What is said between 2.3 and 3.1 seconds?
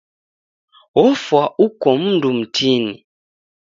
mtini.